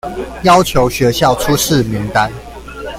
[0.43, 2.31] 要求學校出示名單